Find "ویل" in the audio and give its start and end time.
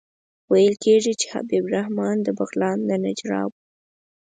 0.51-0.73